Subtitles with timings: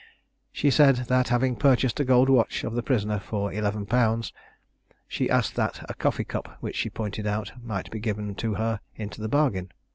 [0.51, 4.31] She said that having purchased a gold watch of the prisoner for 11_l._,
[5.07, 8.79] she asked that a coffee cup, which she pointed out, might be given to her
[8.95, 9.71] into the bargain.